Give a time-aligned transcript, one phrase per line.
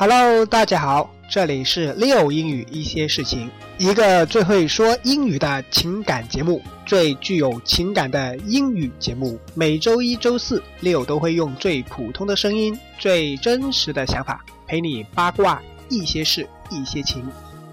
[0.00, 9.38] Hello，大家好，这里是 Leo 英语一些事情，一个最会说英语的情感节目，最具有情感的英语节目。
[9.52, 15.60] 每周一、周四，Leo 都会用最普通的声音、最真实的想法，陪你八卦
[15.90, 17.22] 一些事、一些情，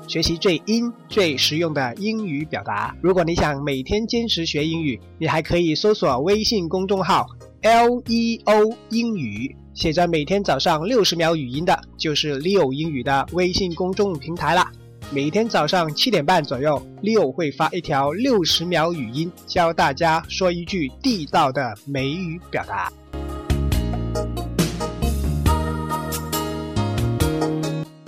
[0.06, 2.94] 学习最英、最实用的英语表达。
[3.02, 7.26] 如果你想每天坚持学英语，你还可以搜索微信公众号
[7.62, 9.56] Leo 英语。
[9.78, 14.72] 写着每天早上六十秒语音的，就是 Leo 英语的微信公众平台啦。
[15.12, 22.92] 每天早上七点半左右，Leo 会发一条六十秒语音，教大家说一句地道的美语表达。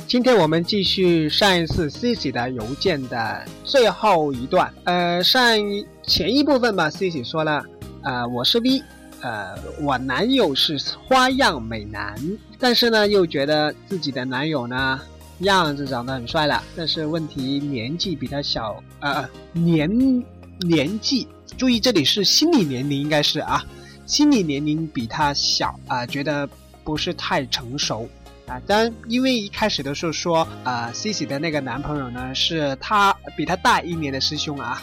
[0.08, 4.74] 今天我们继续上一次 Cici 的邮件的最后一段。
[4.86, 7.64] 呃，上一前一部分吧，Cici 说了，
[8.02, 8.82] 呃，我是 V。
[9.22, 12.16] 呃，我男友是花样美男，
[12.58, 15.00] 但是呢，又觉得自己的男友呢
[15.40, 19.90] 样子长得很帅了，但是问题年纪比他小，呃，年
[20.62, 23.66] 年纪，注意这里是心理年龄，应该是啊，
[24.06, 26.48] 心理年龄比他小啊，觉得
[26.84, 28.08] 不是太成熟
[28.48, 28.60] 啊。
[28.66, 34.82] 当，因为一开始的时候说啊，Cici 的那个男朋友呢是他比他大一年的师兄啊。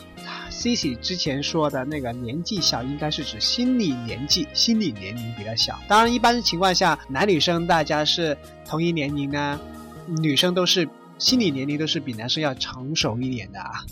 [0.57, 5.79] Cici 之前说的那个年纪小，应该是指心理年纪、心理年龄比较小。
[5.87, 9.61] 当然，一般情况下，男女生大家是同一年龄呢，
[10.19, 13.85] 女生都是心理年龄都是比男生要成熟一点的啊。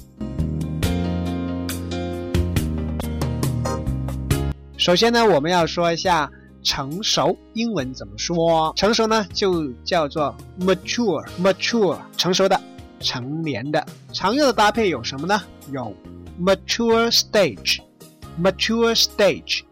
[4.78, 6.30] 首先呢，我们要说一下
[6.62, 8.72] 成熟，英文怎么说？
[8.74, 12.58] 成熟呢，就叫做 mature，mature，成熟的、
[13.00, 13.84] 成年的。
[14.12, 15.42] 常用的搭配有什么呢？
[15.72, 15.94] 有。
[16.40, 19.62] mature stage，mature stage，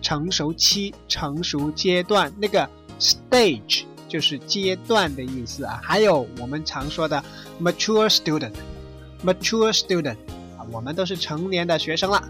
[0.00, 5.80] 成熟期、成熟阶段，那个 stage 就是阶段的意思啊。
[5.82, 7.20] 还有我们常说的
[7.60, 10.16] mature student，mature student，
[10.56, 12.22] 啊，我们都是成年的学生了。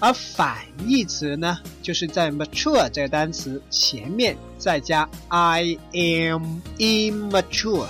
[0.00, 7.88] 而反义词呢，就是在 mature 这个单词前面再加 I am immature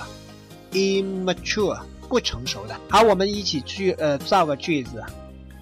[0.75, 2.77] Immature，不成熟的。
[2.89, 5.01] 好，我们一起句呃造个句子。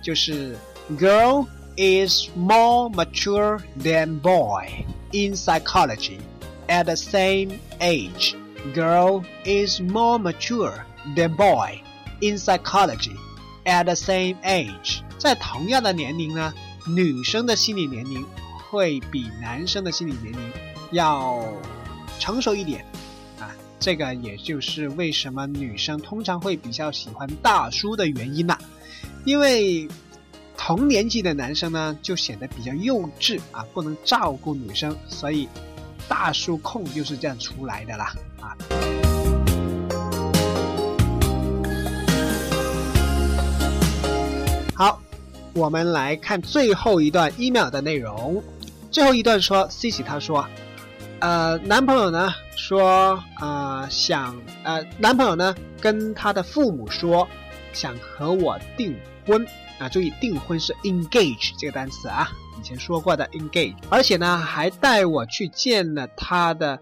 [0.04, 0.58] 就是
[0.98, 1.46] girl
[1.78, 4.68] is more mature than boy
[5.12, 6.18] in psychology
[6.68, 8.36] at the same age.
[8.74, 10.74] Girl is more mature
[11.16, 11.80] than boy
[12.22, 13.16] in psychology
[13.66, 15.02] at the same age.
[15.20, 16.54] 在同样的年龄呢，
[16.88, 18.26] 女生的心理年龄
[18.70, 20.40] 会比男生的心理年龄
[20.92, 21.42] 要
[22.20, 22.84] 成熟一点。
[23.86, 28.58] 这个也就是为什么女生通常会比较喜欢大叔的原因呐。
[29.26, 29.86] 因为
[30.56, 35.50] 同年纪的男生呢，就显得比较幼稚啊，不能照顾女生，所以
[36.08, 38.56] 大叔控就是这样出来的啦啊。
[44.74, 45.02] 好，
[45.54, 48.42] 我们来看最后一段 email 的内容。
[48.90, 50.48] 最后一段说 Cici 他说，
[51.24, 57.26] 呃，男朋友呢说，呃，想，呃，男朋友呢跟他的父母说，
[57.72, 58.94] 想和我订。
[59.26, 59.48] 婚
[59.80, 62.30] 啊，注意订婚是 engage 这个单词啊，
[62.60, 66.78] 以前说过的 engage，而且呢还带我去见了他的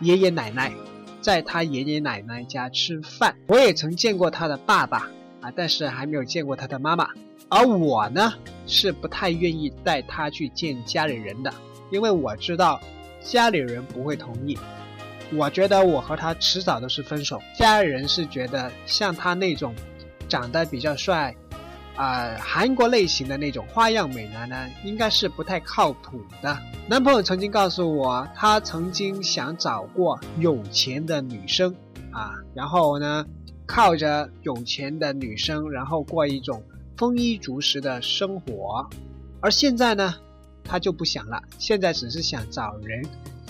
[0.00, 0.72] 爷爷奶奶，
[1.20, 3.36] 在他爷爷奶奶家吃饭。
[3.46, 5.08] 我也曾见过他的爸爸
[5.40, 7.08] 啊，但是还没有见过他的妈妈。
[7.48, 8.34] 而我呢
[8.66, 11.54] 是不太愿意带他去见家里人的，
[11.92, 12.80] 因为我知道
[13.24, 14.56] 家里人不会同意。
[15.32, 17.42] 我觉得我和他迟早都是分手。
[17.58, 19.74] 家里人是觉得像他那种
[20.28, 21.34] 长得比较帅。
[21.96, 26.58] 啊，韩国类型的那种花样美男呢，应该是不太靠谱的。
[26.88, 31.72] 男朋友曾经告诉我，他曾经想找过有钱的女生
[32.10, 33.24] 啊，然后呢，
[33.64, 36.60] 靠着有钱的女生，然后过一种
[36.96, 38.90] 丰衣足食的生活。
[39.40, 40.16] 而现在呢，
[40.64, 43.04] 他就不想了，现在只是想找人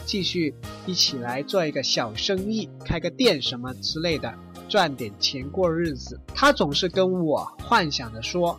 [0.04, 0.54] 继续
[0.86, 4.32] 一起来做一个小生意，开个店什么之类的。
[4.66, 8.58] 赚点钱过日子，他总是跟我幻想着说，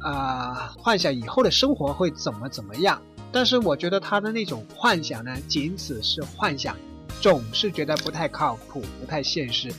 [0.00, 3.00] 啊，幻想以后的生活会怎么怎么样。
[3.30, 6.74] 但是我觉得他的那种幻想呢，仅此是幻想，
[7.20, 9.72] 总是觉得不太靠谱，不太现实。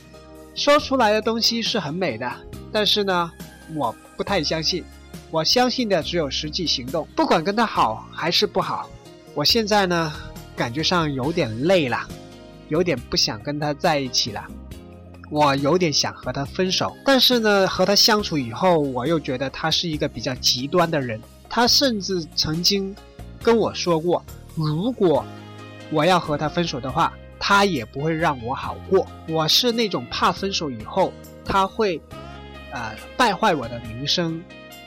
[0.54, 2.32] 说出来的东西是很美的，
[2.70, 3.30] 但是呢，
[3.74, 4.84] 我不太相信。
[5.30, 7.06] 我相信的只有实际行动。
[7.16, 8.88] 不管跟他好还是不好，
[9.34, 10.12] 我现在呢，
[10.54, 11.98] 感觉上有点累了，
[12.68, 14.44] 有点不想跟他在一起了。
[15.28, 21.20] 我有点想和他分手，但是呢，和他相处以后，我又觉得他是一个比较极端的人。
[21.48, 22.94] 他甚至曾经
[23.42, 24.24] 跟我说过，
[24.54, 25.24] 如果
[25.90, 29.06] 我要和他分手的话，他也不会让我好过。
[29.28, 31.12] 我是那种怕分手以后
[31.44, 32.00] 他会，
[32.70, 34.40] 呃，败坏我的名声，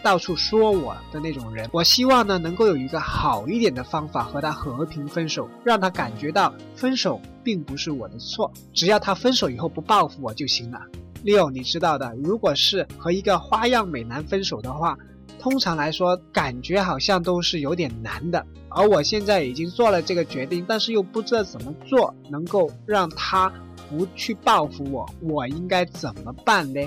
[0.04, 1.70] 到处说我的那种人。
[1.72, 10.80] 我希望呢，能够有一个好一点的方法和他和平分手，让他感觉到分手并不是我的错，只要他分手以后不报复我就行了。
[11.24, 14.98] 六，你知道的，如果是和一个花样美男分手的话。
[15.42, 18.46] 通常来说，感觉好像都是有点难的。
[18.68, 23.50] 而我现在已经做了这个决定，但是又不知道怎么做能够让他
[23.90, 26.82] 不去报复我，我应该怎么办呢？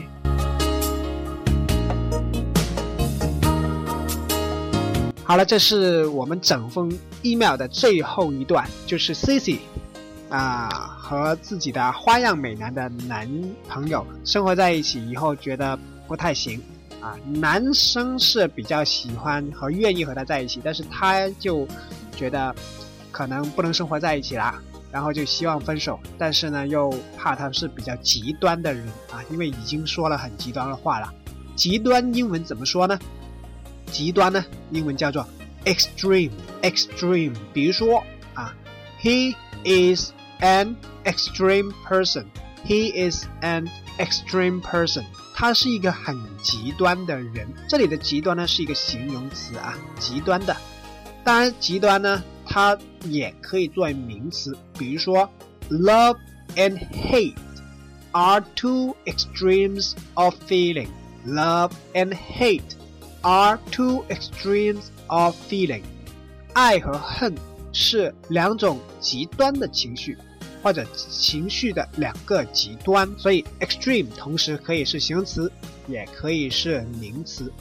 [5.24, 6.92] 好了，这是我们整封
[7.22, 9.58] email 的最后一段，就是 Cici
[10.28, 13.28] 啊和自己的花样美男的男
[13.68, 16.60] 朋友生活在一起以后，觉得不太行。
[17.00, 21.66] 啊，男生是比较喜欢和愿意和他在一起，但是他就
[22.16, 22.54] 觉得
[23.10, 31.12] 可能不能生活在一起啦，然后就希望分手，但是呢又怕他是比较极端的人啊，因为已经说了很极端的话了。
[31.56, 32.96] 极端英文怎么说呢？
[33.91, 35.27] 极端呢，英文叫做
[35.65, 37.33] extreme，extreme。
[37.53, 38.03] 比如说
[38.33, 38.53] 啊，
[39.01, 42.25] He is an extreme person.
[42.65, 45.05] He is an extreme person.
[45.33, 50.55] 他是一个很极端的人，这里的极端呢是一个形容词啊，极端的。
[51.23, 55.29] 当然，极端呢，它也可以作为名词，比如说，
[55.69, 56.17] love
[56.55, 57.35] and hate
[58.13, 60.87] are two extremes of feeling.
[61.25, 62.75] Love and hate
[63.22, 65.82] are two extremes of feeling.
[66.52, 67.34] 爱和恨
[67.72, 70.16] 是两种极端的情绪。
[70.62, 75.50] 或者情绪的两个极端，所以 extreme 同时可以是形容词，
[75.88, 77.52] 也可以是名词。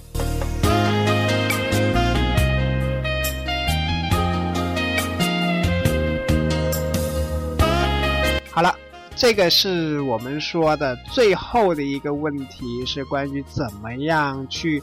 [8.51, 8.75] 好了，
[9.15, 14.79] 这个是我们说的最后的一个问题，是关于怎么样去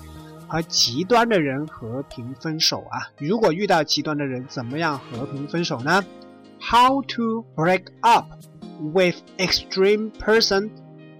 [0.48, 3.06] 和极端的人和平分手啊？
[3.18, 6.02] 如果遇到极端的人，怎么样和平分手呢
[6.60, 8.32] ？How to break up
[8.80, 10.70] with extreme person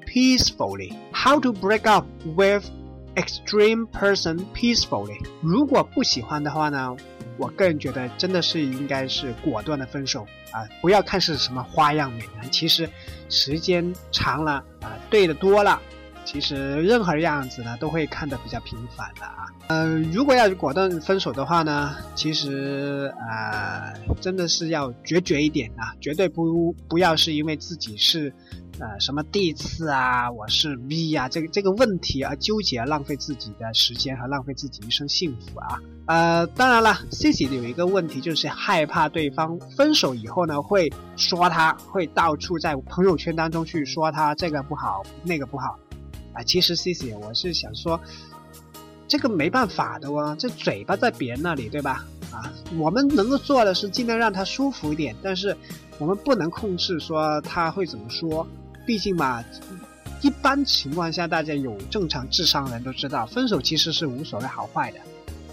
[0.06, 0.94] peacefully?
[1.12, 2.64] How to break up with
[3.14, 5.18] extreme person peacefully?
[5.42, 6.96] 如果不喜欢的话呢，
[7.36, 10.66] 我个人觉得真的是应该是果断的分手啊！
[10.80, 12.88] 不要看是什么花样美男，其实
[13.28, 15.80] 时间长了啊，对的多了。
[16.30, 19.46] 其实任何样子呢，都会看得比较频繁的啊。
[19.68, 28.30] 嗯，如果要果断分手的话呢，其实啊，真的是要决绝一点啊，绝对不不要是因为自己是
[28.78, 35.80] 呃什么第一次啊，我是 V 啊，这个这个问题而纠结，浪费自己的时间和浪费自己一生幸福啊。
[36.08, 45.78] 呃，当然了，Cici 有一个问题就是害怕对方分手以后呢，会说他，会到处在朋友圈当中去说他这个不好，那个不好。
[46.38, 48.00] 啊，其实 C C，我是想说，
[49.08, 52.06] 这个没办法的哦，这嘴巴在别人那里，对吧？
[52.30, 55.56] 啊，我们能够做的是尽量让他舒服一点，但是
[55.98, 58.46] 我们不能控制说他会怎么说。
[58.86, 59.44] 毕竟嘛，
[60.22, 65.00] 一般情况下，大家有正常智商的人都知道，分手其实是无所谓好坏的，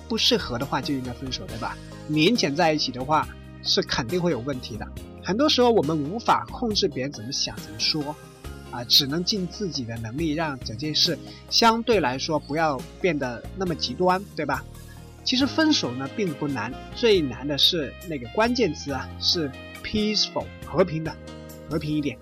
[0.07, 1.75] 不适合的话就应该分手，对吧？
[2.07, 3.27] 勉强在一起的话，
[3.63, 4.87] 是肯定会有问题的。
[5.23, 8.15] 很多时候我们无法控制别人怎么想、怎么说。
[8.75, 11.17] 啊，只能尽自己的能力，让整件事
[11.49, 14.65] 相对来说不要变得那么极端，对吧？
[15.23, 19.49] 其实分手呢并不难，最难的是那个关键词啊，是
[19.81, 21.15] peaceful 和平的，
[21.69, 22.17] 和平一点。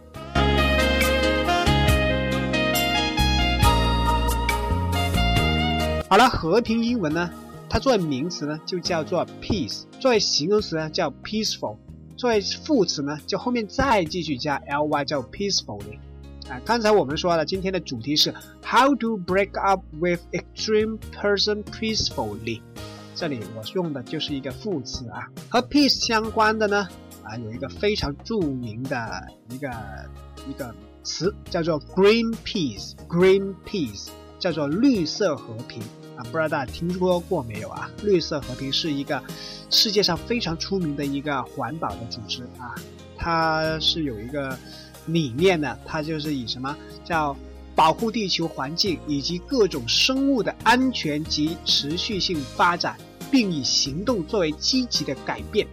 [6.08, 7.32] 好了，和平英文呢，
[7.68, 11.78] 它作为名词呢就叫做 peace，作为形容词呢叫 peaceful，
[12.16, 15.98] 作为副词呢就后面再继续加 ly 叫 peacefully。
[16.50, 18.34] 啊，刚才我们说了，今天的主题是
[18.64, 22.62] How to break up with extreme person peacefully。
[23.16, 26.88] 这里我用的就是一个副词啊，和 peace 相关的呢，
[27.24, 29.70] 啊，有一个非常著名的一个
[30.50, 30.74] 一个
[31.04, 35.82] 词叫做 green peace，green peace 叫做绿色和平
[36.18, 37.90] 啊，不知道大家听说过没有啊？
[38.04, 39.24] 绿色和平是一个
[39.70, 42.76] 世界上非常出名的一个环保的组织啊，
[43.18, 44.58] 它是有一个。
[45.08, 47.36] 理念呢，它就是以什么叫
[47.76, 52.96] 保护地球环境以及各种生物的安全及持续性发展，
[53.32, 55.68] 并以行动作为积极的改变。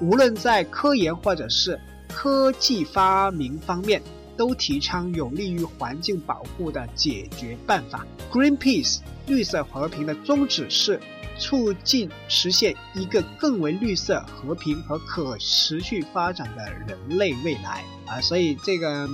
[0.00, 4.02] 无论在科研或者是科技发明方面，
[4.36, 8.06] 都提倡有利于环境保护的解决办法。
[8.30, 10.98] Greenpeace 绿色和平的宗旨是
[11.38, 17.84] 促进实现一个更为绿色、和平和可持续发展的人类未来。
[18.10, 19.06] 啊，所以这个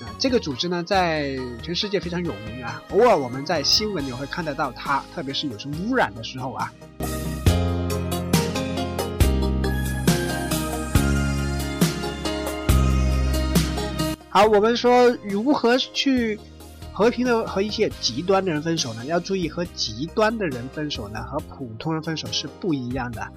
[0.00, 6.72] 啊这个组织呢，在全世界非常有名啊，偶尔我们在新闻里会看得到它，特别是有什么污染的时候啊。
[14.30, 16.40] 好，我们说如何去
[16.94, 19.04] 和平的和一些极端的人分手呢？
[19.04, 23.28] 要注意，和极端的人分手呢，和普通人分手是不一样的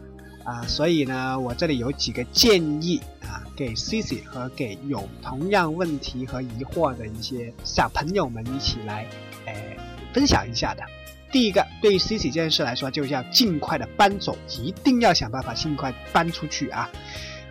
[0.48, 0.64] 啊。
[0.66, 9.06] 所以呢，我这里有几个建议啊，给 Cici 和给有同样问题和疑惑的一些小朋友们一起来，
[9.46, 9.78] 诶，
[10.14, 10.84] 分享一下的。
[11.30, 16.90] 第一个，对于 Cici 这件事来说，就是要尽快的搬走，一定要想办法尽快搬出去啊。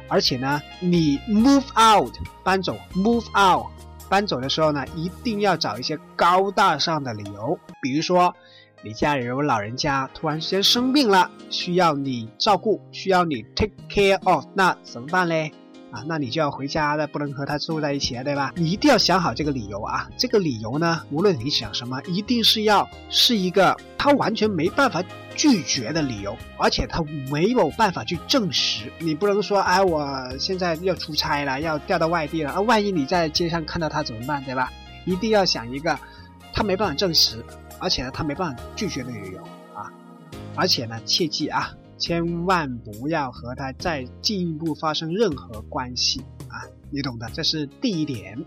[0.09, 3.67] 而且呢，你 move out 搬走，move out
[4.09, 8.35] 搬走的时候呢，一定要找一些高大上的理由，比如说
[8.83, 15.53] 你家里有老人家突然之间生病了，需要你照顾，需要你 take care of，那怎么办嘞？
[15.93, 18.53] 啊，那你就要回家了，不能和他住在一起了，对吧？
[18.57, 20.09] 你一定要想好这个理由啊！
[20.19, 25.03] 这个理由呢，无论你想什么，一定是要是一个他完全没办法
[25.35, 28.93] 拒绝的理由，而且他没有办法去证实。
[28.99, 30.07] 你不能说，哎，我
[30.39, 34.71] 现在要出差了，要调到外地了，啊，万一你在街上看到他怎么办，对吧？
[35.07, 35.99] 一定要想一个
[36.53, 37.43] 他没办法证实，
[37.79, 39.43] 而且呢，他没办法拒绝的理由
[39.75, 39.93] 啊！
[40.55, 41.71] 而且呢，切记啊！
[41.99, 46.65] 千万不要和他再进一步发生任何关系啊！
[46.91, 48.39] 你懂的，这是第一点。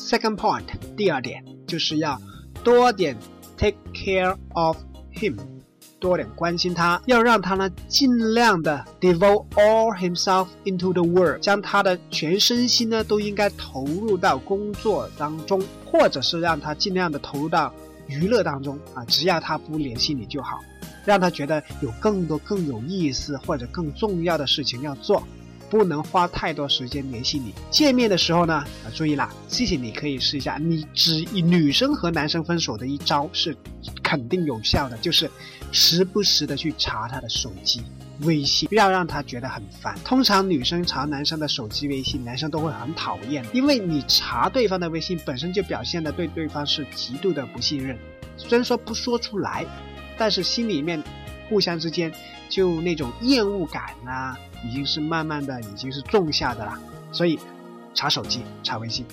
[0.00, 2.20] Second point，第二点就是要
[2.64, 3.16] 多点
[3.56, 4.76] take care of
[5.14, 5.36] him，
[6.00, 15.62] 多点关心他，要让他呢尽量的 devote all himself into the work，将他的全身心呢都应该投入到工作当中。
[15.92, 17.74] 或者是让他尽量的投入到
[18.06, 20.60] 娱乐当中啊，只要他不联系你就好，
[21.04, 25.20] 让他觉得有更多更有意思或者更重要的事情要做，
[25.68, 27.52] 不能花太多时间联系你。
[27.72, 33.56] 见面的时候呢，啊，注意啦，谢谢你可以试一下，你只女生和男生分手的一招是
[34.04, 35.28] 肯定有效的，就是
[35.72, 37.82] 时不时的去查他的手机。
[38.22, 39.96] 微信不要让他觉得很烦。
[40.04, 47.98] 通常女生查男生的手机微信，男生都会很讨厌，因为你查对方的微信本身就表现的对对方是极度的不信任。
[48.36, 49.64] 虽然说不说出来，
[50.18, 51.02] 但是心里面
[51.48, 52.12] 互相之间
[52.50, 56.78] 就那种厌恶感啊，已经是慢慢的已经是种下的了。
[57.10, 57.38] 所以
[57.94, 59.06] 查手机，查微信。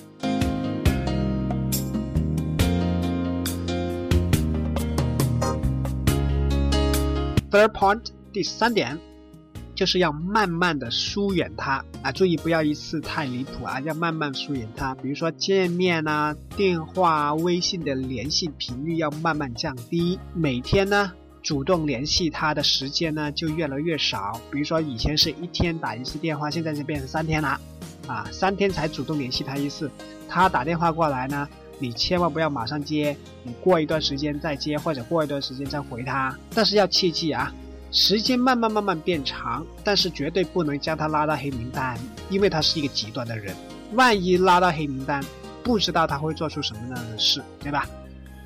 [7.50, 8.02] Third point.
[8.30, 8.98] 第三点，
[9.74, 12.12] 就是要慢慢的疏远他啊！
[12.12, 14.94] 注意不要一次太离谱啊，要慢慢疏远他。
[14.96, 21.10] 比如说见面啊、电话、微信的联系频率要慢慢降低，每天呢
[21.42, 24.38] 主动联系他的时间呢就越来越少。
[24.50, 27.58] 比如说以前是一天打一次电话，现在就变成三天了，
[28.06, 29.90] 啊，三天才主动联系他一次。
[30.28, 31.48] 他打电话过来呢，
[31.78, 36.36] 你千万不要马上接，你过一段时间再接，或者过一段时间再回他。
[36.54, 37.52] 但是要切记啊。
[37.90, 43.56] 时间慢慢慢慢变长，但是绝对不能将他拉到黑名单，因为他是一个极端的人。
[43.94, 45.24] 万一拉到黑名单，
[45.62, 47.88] 不知道他会做出什么样的事，对吧？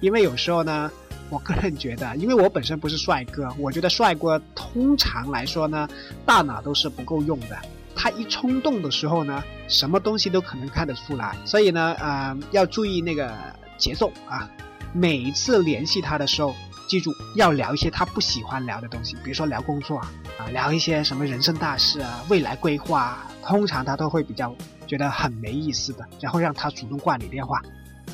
[0.01, 0.89] 因为有时候呢，
[1.29, 5.89] 我个人觉得，因为我本身不是帅哥，我觉得帅哥通常来说呢，
[6.25, 7.59] 大脑都是不够用的。
[7.97, 11.37] 他一冲动的时候呢，什么东西都可能看得出来。
[11.45, 13.35] 所以呢，呃，要注意那个
[13.76, 14.49] 节奏啊。
[14.93, 16.55] 每一次联系他的时候。
[16.88, 24.55] 记住要聊一些他不喜欢聊的东西，比如说聊工作啊，啊聊一些什么人生大事啊、未来规划啊，通常他都会比较
[24.87, 27.62] 觉得很没意思的，然后让他主动挂你电话，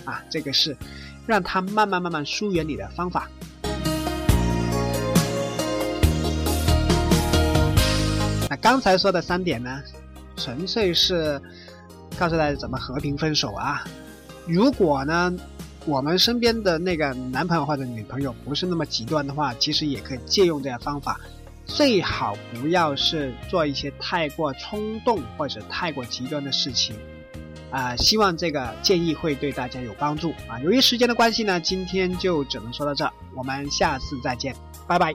[0.05, 0.77] 啊，这个是
[1.27, 3.29] 让他慢慢慢慢疏远你的方法。
[8.49, 9.83] 那刚才说的三点呢，
[10.39, 11.39] 纯粹是
[12.19, 13.85] 告诉大家怎么和平分手啊。
[14.47, 15.37] 如果呢？
[15.87, 21.19] 我们身边的那个男朋友或者女朋友不是那么极端的话，其实也可以借用这个方法，
[21.65, 26.95] 最好不要是做一些太过冲动或者太过极端的事情，
[27.71, 30.61] 啊，希望这个建议会对大家有帮助啊。
[30.61, 34.55] 由于时间的关系呢，今天就只能说到这，我们下次再见，
[34.87, 35.15] 拜拜。